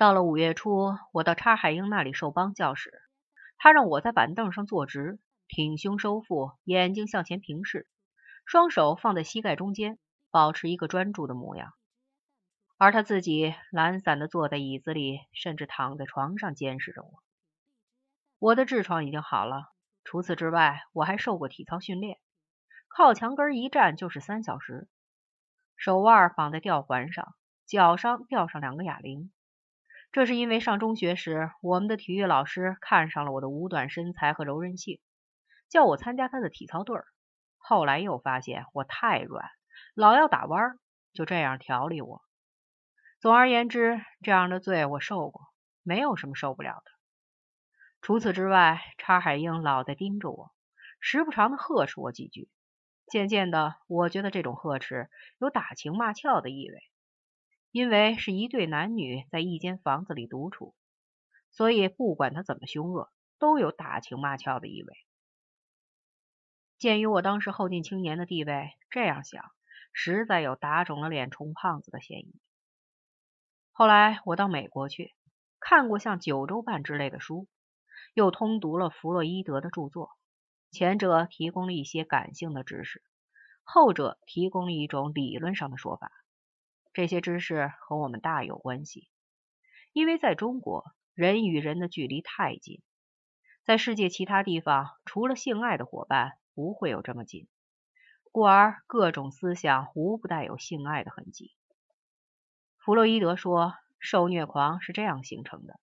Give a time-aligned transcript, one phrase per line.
[0.00, 3.02] 到了五月初，我到叉海英那里受帮教时，
[3.58, 7.86] 他让我在板凳上坐直，挺胸收腹，眼睛向前平视，
[8.46, 9.98] 双手放在膝盖中间，
[10.30, 11.74] 保持一个专注的模样。
[12.78, 17.22] 而他自己懒散的坐在椅子里，甚至躺在床上监视着我。
[18.38, 19.66] 我的痔疮已经好了，
[20.02, 22.16] 除此之外，我还受过体操训练，
[22.88, 24.88] 靠墙根一站就是三小时，
[25.76, 27.34] 手腕绑在吊环上，
[27.66, 29.30] 脚上吊上两个哑铃。
[30.12, 35.00] 这是因为上中学时，我们的体育老师看上了我的五短身材和柔韧性，
[35.68, 37.06] 叫我参加他的体操队儿。
[37.58, 39.48] 后来又发现我太软，
[39.94, 40.78] 老要打弯儿，
[41.12, 42.22] 就这样调理我。
[43.20, 45.42] 总而言之，这样的罪我受过，
[45.84, 46.90] 没有什么受不了的。
[48.00, 50.50] 除此之外，查海英老在盯着我，
[50.98, 52.48] 时不常的呵斥我几句。
[53.06, 55.08] 渐渐的，我觉得这种呵斥
[55.38, 56.78] 有打情骂俏的意味，
[57.72, 60.74] 因为是一对男女在一间房子里独处，
[61.50, 64.94] 所以不管他怎么凶恶，都有打情骂俏的意味。
[66.78, 69.44] 鉴于我当时后进青年的地位，这样想
[69.92, 72.40] 实在有打肿了脸充胖子的嫌疑。
[73.72, 75.14] 后来我到美国去，
[75.60, 77.46] 看过像《九州半》之类的书，
[78.14, 80.10] 又通读了弗洛伊德的著作。
[80.72, 83.02] 前者提供了一些感性的知识，
[83.62, 86.10] 后者提供了一种理论上的说法。
[86.92, 89.08] 这些知识和我们大有关系，
[89.92, 92.82] 因为在中国，人与人的距离太近，
[93.64, 97.46] 在世界其他地方，除了性爱的伙伴，不会有这么近，
[98.32, 101.52] 故而各种思想无不带有性爱的痕迹。
[102.76, 105.78] 弗洛伊德说，受虐狂是这样形成的：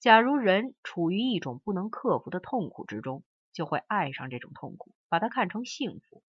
[0.00, 6.24] 假如人处于一种不能克服的痛苦之中，就会爱上这种痛苦，把它看成幸福。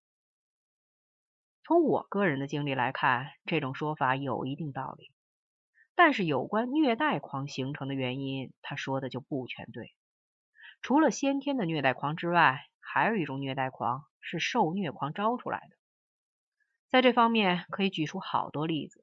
[1.66, 5.10] 从我个人的经历来看，这种说法有一定道理。
[5.96, 9.92] 但是有关虐待狂形成的原因，他说的就不全对。
[10.80, 15.76] 除了先天的虐待狂之外，还有一种虐待狂是受虐狂招出来的。
[16.88, 19.02] 在这方面，可以举出好多例子。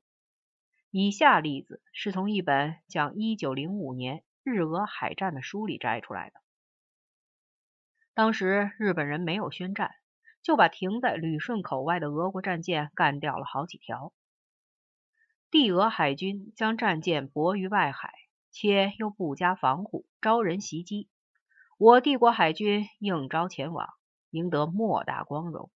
[0.90, 6.40] 以下例子是从一本讲1905年日俄海战的书里摘出来的。
[8.13, 9.91] 当时日本人没有宣战，
[10.44, 14.14] 就把停在旅顺口外的俄国战舰干掉了好几条。
[15.50, 18.14] 帝俄海军将战舰泊于外海，
[18.52, 21.09] 且又不加防护，招人袭击。
[21.80, 23.90] 我帝国海军应招前往，
[24.30, 25.72] 赢得莫大光荣。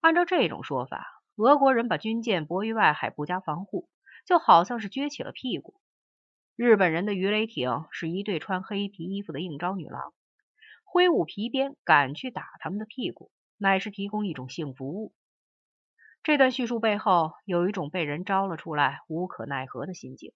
[0.00, 1.14] 按照这种说法。
[1.36, 3.90] 俄国人把军舰泊于外海，不加防护，
[4.24, 5.74] 就好像是撅起了屁股。
[6.54, 10.14] 日本人的鱼雷艇是一对穿黑皮衣服的应招女郎，
[10.88, 15.12] 挥舞皮鞭赶去打他们的屁股，乃是提供一种性服务。
[16.22, 20.32] 这段叙述背后有一种被人招了出来无可奈何的心境。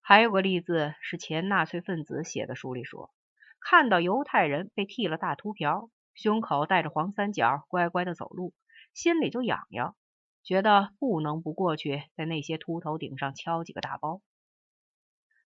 [0.00, 3.12] 还有个例子是前纳粹分子写的书里说，
[3.60, 8.52] 看到犹太人被剃了大秃瓢，胸口带着黄三角，乖乖的走路。
[8.92, 9.94] 心里就痒痒，
[10.42, 14.20] 觉得不能不过去，在那些秃头顶上敲几个大包。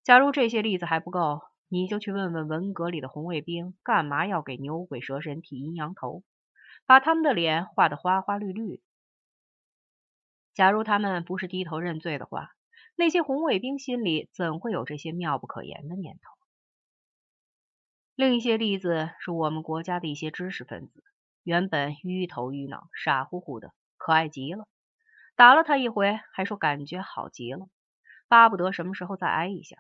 [0.03, 6.22] 假如这些例子还不够，你就去问问文革里的红卫兵，干嘛要给牛鬼蛇神剃阴阳头，
[6.87, 8.81] 把他们的脸画得花花绿绿。
[10.54, 12.53] 假如他们不是低头认罪的话，
[12.94, 16.37] 那些红卫兵心里怎会有这些妙不可言的念头？
[18.15, 21.04] 另一些例子是我们国家的一些知识分子。
[21.43, 24.66] 原本晕头晕脑、傻乎乎的，可爱极了。
[25.34, 27.69] 打了他一回，还说感觉好极了，
[28.28, 29.77] 巴不得什么时候再挨一下。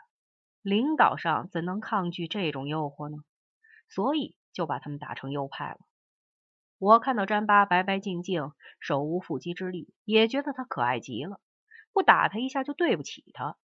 [0.66, 3.22] 领导上怎能抗拒这种诱惑呢？
[3.88, 5.78] 所以就把他们打成右派了。
[6.78, 8.50] 我看到詹巴白白净净、
[8.80, 11.40] 手无缚鸡之力，也觉得他可爱极了，
[11.92, 13.56] 不打他一下就对不起他。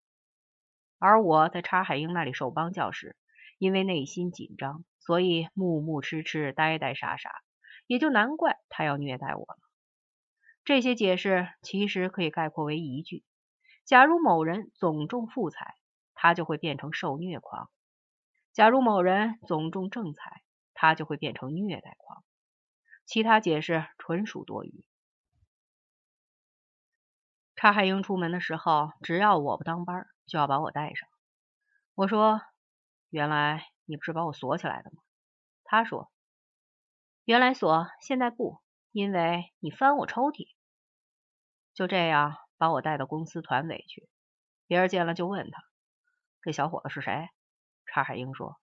[0.99, 3.17] 而我在查海英那里受帮教时，
[3.57, 7.31] 因为内心紧张，所以木木痴痴、呆呆傻傻。
[7.87, 9.57] 也就难怪他要虐待我了。
[10.63, 13.23] 这些解释其实可以概括为一句：
[13.85, 15.73] 假如某人总中富彩，
[16.23, 17.65] 他就会变成受虐狂；
[18.53, 20.43] 假如某人总中正彩，
[20.75, 22.23] 他就会变成虐待狂。
[23.07, 24.85] 其他解释纯属多余。
[27.55, 31.09] 查海英出门的时候，只要我不当班，就要把我带上。
[31.95, 32.39] 我说
[33.09, 35.01] ：“原来你不是把我锁起来的吗？”
[35.65, 36.11] 他说。
[37.25, 40.53] 原来锁，现在不，因为你翻我抽屉。
[41.73, 44.07] 就这样把我带到公司团委去，
[44.67, 45.63] 别人见了就问他
[46.41, 47.29] ：“这小伙子是谁？”
[47.85, 48.59] 查海英说：“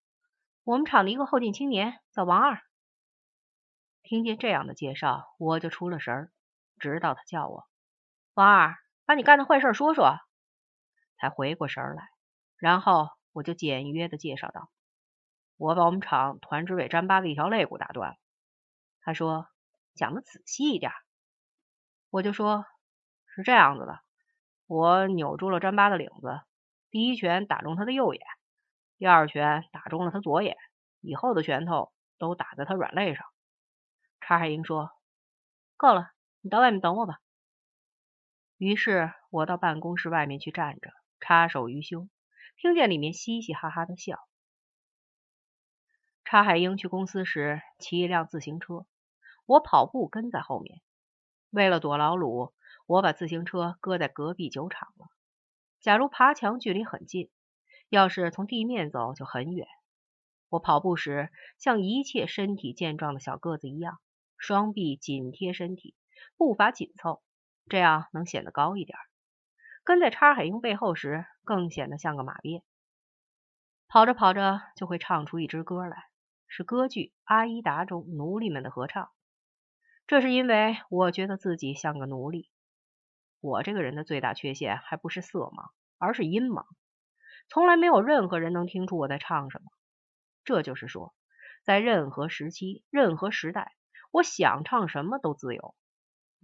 [0.65, 2.63] 我们厂的一个后进青年，叫王二。”
[4.03, 6.33] 听见这样的介绍，我就出了神儿，
[6.79, 7.69] 直到他叫我
[8.35, 10.19] ：“王二，把你干的坏事说说。”
[11.21, 12.09] 才回过神来，
[12.57, 14.71] 然后我就简约的介绍道
[15.59, 18.17] ：“我把我们厂团支委詹巴的一条肋骨打断了。”
[19.03, 19.49] 他说
[19.95, 20.93] ：“讲的仔细一点。”
[22.11, 22.65] 我就说
[23.35, 24.01] ：“是这样子的，
[24.67, 26.41] 我扭住了詹巴的领子，
[26.91, 28.23] 第一拳打中他的右眼，
[28.97, 30.57] 第二拳打中了他左眼，
[31.01, 33.27] 以后的拳头都打在他软肋上。”
[34.21, 34.91] 查海英说
[35.77, 37.21] ：“够了，你到外面等我吧。”
[38.59, 40.91] 于是我到办公室外面去站着，
[41.21, 42.11] 插手于胸，
[42.57, 44.19] 听见里面嘻嘻哈哈的笑。
[46.25, 48.87] 查海英去公司时骑一辆自行车，
[49.47, 50.81] 我跑步跟在后面。
[51.51, 52.53] 为了躲老鲁，
[52.87, 55.07] 我把自行车搁在隔壁酒厂了。
[55.81, 57.31] 假如爬墙距离很近，
[57.89, 59.67] 要是从地面走就很远。
[60.49, 63.99] 我跑步时像一切身体健壮的小个子一样，
[64.37, 65.95] 双臂紧贴身体，
[66.37, 67.23] 步伐紧凑。
[67.69, 68.99] 这样能显得高一点。
[69.85, 72.63] 跟在叉海英背后时，更显得像个马鞭。
[73.87, 76.05] 跑着跑着就会唱出一支歌来，
[76.47, 79.11] 是歌剧《阿依达》中奴隶们的合唱。
[80.07, 82.51] 这是因为我觉得自己像个奴隶。
[83.41, 86.65] 我这个人的最大缺陷还不是色盲，而是音盲。
[87.49, 89.71] 从来没有任何人能听出我在唱什么。
[90.45, 91.15] 这就是说，
[91.65, 93.73] 在任何时期、任何时代，
[94.11, 95.75] 我想唱什么都自由。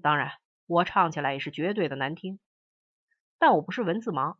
[0.02, 0.32] 当然。
[0.66, 2.40] 我唱起来也是绝对的难听，
[3.38, 4.38] 但我不是文字盲，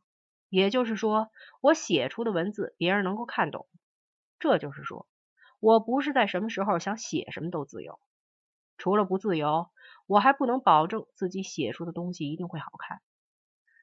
[0.49, 1.31] 也就是说，
[1.61, 3.69] 我写出的文字别人能够看懂。
[4.39, 5.07] 这就是说，
[5.61, 8.01] 我不是在什么时候想写什么都自由。
[8.79, 9.69] 除了不自由，
[10.07, 13.01] 我还不能保证自己写出的东西一定会好看。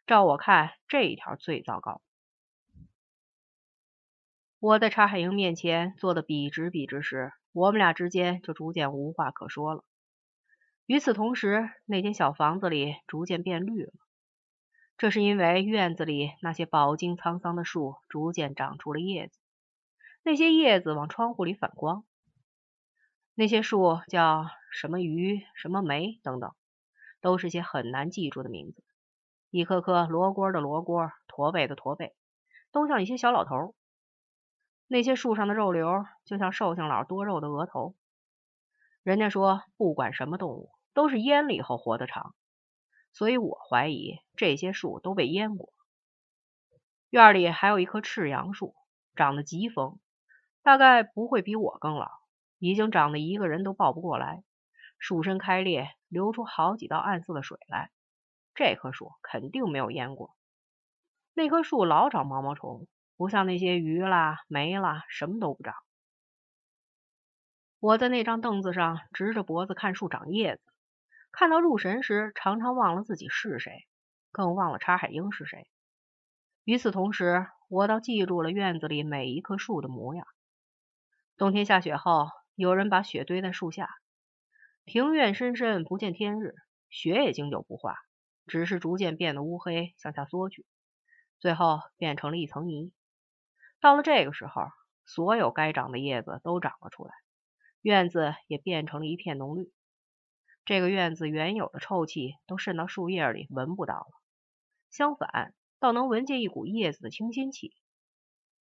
[0.05, 2.01] 照我看，这一条最糟糕。
[4.59, 9.83] 我在查海英面前坐的笔直笔直时，我们俩之间就逐渐无话可说了。
[10.85, 13.93] 与此同时，那间小房子里逐渐变绿了。
[14.97, 19.39] 这是因为院子里那些饱经沧桑的树逐渐长出了叶子，
[20.21, 22.03] 那些叶子往窗户里反光。
[23.33, 26.53] 那些树叫什么鱼、什么梅等等，
[27.21, 28.83] 都是些很难记住的名字。
[29.49, 32.15] 一棵棵罗锅的罗锅，驼背的驼背，
[32.71, 33.75] 都像一些小老头。
[34.87, 37.95] 那些树上的肉瘤就像寿星佬多肉的额头。
[39.03, 40.71] 人家说，不管什么动物。
[40.93, 42.35] 都是淹了以后活得长，
[43.13, 45.71] 所以我怀疑这些树都被淹过。
[47.09, 48.75] 院里还有一棵赤杨树，
[49.15, 50.01] 长得极丰，
[50.61, 52.11] 大概不会比我更老，
[52.59, 54.43] 已经长得一个人都抱不过来。
[55.01, 57.89] 树身开裂，流出好几道暗色的水来。
[58.53, 60.35] 这棵树肯定没有淹过。
[61.33, 62.87] 那棵树老长毛毛虫，
[63.17, 65.73] 不像那些鱼啦、梅啦，什么都不长。
[67.79, 70.61] 我在那张凳子上直着脖子看树长叶子。
[71.31, 73.87] 看到入神时，常常忘了自己是谁，
[74.31, 75.67] 更忘了查海英是谁。
[76.63, 80.27] 与此同时，我倒记住了院子里每一棵树的模样。
[81.37, 83.89] 冬天下雪后，有人把雪堆在树下，
[84.85, 86.55] 庭院深深不见天日，
[86.89, 87.97] 雪也经久不化，
[88.47, 90.65] 只是逐渐变得乌黑，向下缩去，
[91.39, 92.91] 最后变成了一层泥。
[93.79, 94.63] 到了这个时候，
[95.05, 97.13] 所有该长的叶子都长了出来，
[97.81, 99.71] 院子也变成了一片浓绿。
[100.65, 104.07] 这个院子原有的臭气都渗到树叶里，闻不到了。
[104.89, 107.75] 相反，倒能闻见一股叶子的清新气。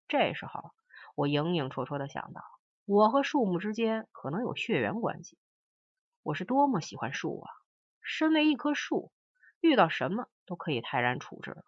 [0.06, 0.70] 这时候，
[1.16, 2.42] 我影影绰绰的想到，
[2.84, 5.38] 我和树木之间可能有血缘关系。
[6.22, 7.50] 我是多么喜欢树啊！
[8.02, 9.10] 身为一棵树，
[9.60, 11.64] 遇到什么都可以泰然处置。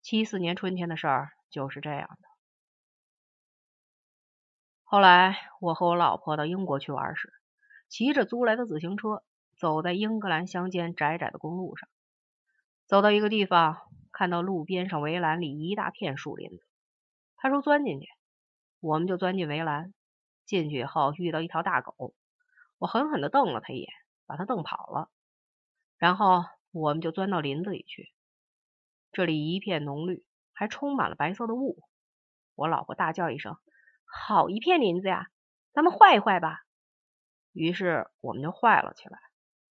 [0.00, 2.28] 七四年春天的事儿就是这样的。
[4.84, 7.32] 后来，我和我老婆到英国去玩时。
[7.88, 9.22] 骑着租来的自行车，
[9.58, 11.88] 走在英格兰乡间窄窄的公路上，
[12.86, 13.82] 走到一个地方，
[14.12, 16.64] 看到路边上围栏里一大片树林子。
[17.36, 18.08] 他说钻进去，
[18.80, 19.92] 我们就钻进围栏。
[20.46, 22.14] 进去以后遇到一条大狗，
[22.82, 23.92] 我狠狠地瞪了他一眼，
[24.26, 25.08] 把他瞪跑了。
[25.98, 28.12] 然后我们就钻到林子里去，
[29.12, 31.78] 这里一片浓绿，还充满了白色的雾。
[32.56, 33.56] 我老婆大叫一声
[34.04, 35.28] ：“好一片林子呀，
[35.72, 36.64] 咱们坏一坏吧。”
[37.54, 39.16] 于是我们就坏了起来，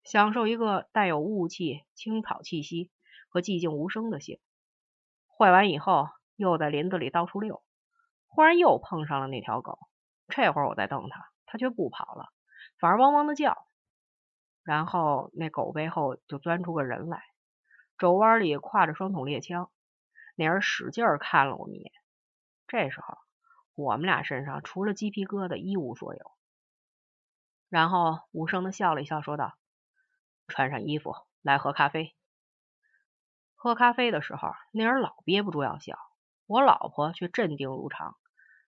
[0.04, 2.90] 享受一个带有雾气、青草气息
[3.30, 4.38] 和寂静无声的性。
[5.38, 7.62] 坏完以后，又在林子里到处溜，
[8.26, 9.78] 忽然又碰上了那条狗。
[10.28, 12.28] 这会儿我在瞪它，它却不跑了，
[12.78, 13.66] 反而汪汪的叫。
[14.62, 17.22] 然后那狗背后就钻出个人来，
[17.96, 19.70] 肘弯里挎着双筒猎枪。
[20.36, 21.92] 那人使劲看了我们一眼。
[22.66, 23.18] 这时候，
[23.74, 26.32] 我们俩身上除了鸡皮疙瘩一无所有。
[27.68, 29.58] 然后无声的笑了一笑，说道
[30.48, 32.14] ：“穿上衣服来喝咖啡。”
[33.56, 35.98] 喝咖啡的时候，那人老憋不住要笑，
[36.46, 38.16] 我老婆却镇定如常。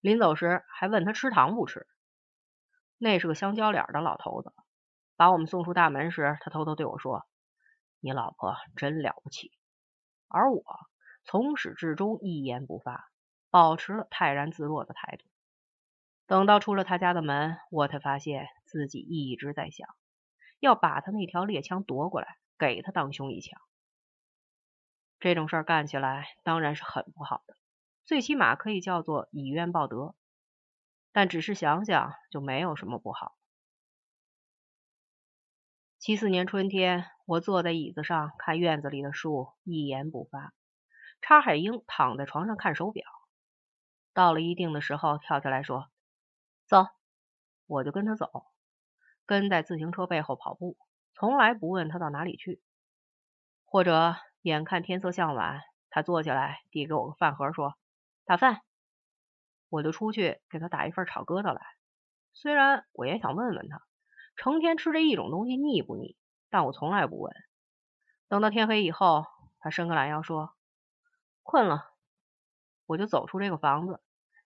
[0.00, 1.86] 临走时还问他吃糖不吃。
[3.02, 4.52] 那是个香蕉脸的老头子，
[5.16, 7.26] 把我们送出大门时，他偷偷对我说
[7.98, 9.50] ：“你老婆真了不起。”
[10.28, 10.62] 而我
[11.24, 13.10] 从始至终一言不发，
[13.48, 15.24] 保持了泰然自若的态度。
[16.26, 19.88] 等到出了他家的门，我才发现自己一直在想，
[20.58, 23.58] 要把他那条猎枪夺过来，给他当胸一枪。
[25.20, 27.56] 这种事儿干起来当然是很不好的，
[28.04, 30.14] 最起码可以叫做以怨报德。
[31.12, 33.36] 但只是想想就没有什么不好。
[35.98, 40.54] 七四年春天，我坐在椅子上看院子里的树，一言不发。
[41.20, 43.04] 查海英躺在床上看手表，
[44.14, 45.90] 到了一定的时候，跳下来说
[46.66, 46.86] ：“走。”
[47.68, 48.46] 我就跟他走，
[49.26, 50.78] 跟在自行车背后跑步，
[51.12, 52.62] 从来不问他到哪里去。
[53.66, 57.76] 或者眼看天色向晚，他坐下来递给我个饭盒，说
[58.24, 58.62] ：“打饭。”
[59.70, 61.62] 我就出去给他打一份炒疙瘩来。
[62.34, 63.82] 虽然我也想问问他，
[64.36, 66.16] 成天吃这一种东西腻不腻，
[66.50, 67.32] 但我从来不问。
[68.28, 69.24] 等到天黑以后，
[69.58, 70.54] 他伸个懒腰说
[71.42, 71.86] ：“困了。”
[72.86, 74.00] 我就走出这个房子，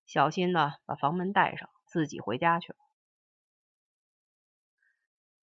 [0.07, 2.79] 小心的把房门带上，自己回家去了。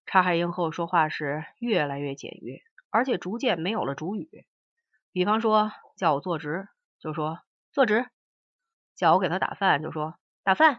[0.06, 2.60] 查海英和我说话时越来越简约，
[2.90, 4.46] 而且逐渐没有了主语。
[5.10, 7.40] 比方说叫我坐直，就说
[7.72, 8.06] 坐直。
[9.02, 10.76] 叫我给他打饭，就说打饭；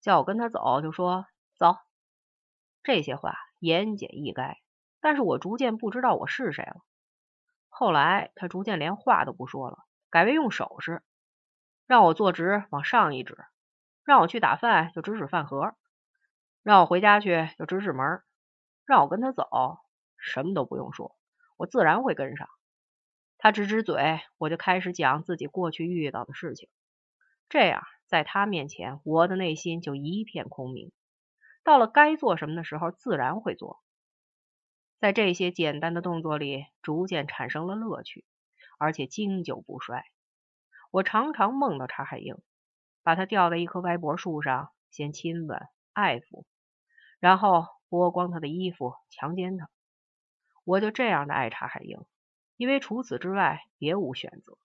[0.00, 1.26] 叫我跟他走，就说
[1.58, 1.76] 走。
[2.82, 4.56] 这些话言简意赅，
[5.02, 6.80] 但是我逐渐不知道我是谁了。
[7.68, 11.02] 后来他逐渐连话都不说了，改为用手势，
[11.86, 13.36] 让我坐直往上一指，
[14.02, 15.74] 让我去打饭就指指饭盒，
[16.62, 18.22] 让我回家去就指指门，
[18.86, 19.46] 让我跟他走，
[20.16, 21.14] 什么都不用说，
[21.58, 22.48] 我自然会跟上。
[23.36, 26.70] 他指指嘴，我就开始讲自己过去遇到的事情。
[27.50, 30.92] 这样，在他面前，我的内心就一片空明。
[31.64, 33.82] 到了该做什么的时候，自然会做。
[35.00, 38.24] 在这些简单的动作里，逐渐产生了乐趣，
[38.78, 40.04] 而且经久不衰。
[40.92, 42.36] 我常常梦到查海英，
[43.02, 45.60] 把他吊在一棵歪脖树上，先亲吻、
[45.92, 46.44] 爱抚，
[47.18, 49.68] 然后剥光他的衣服，强奸他。
[50.62, 51.98] 我就这样的爱查海英，
[52.56, 54.56] 因为除此之外别无选择。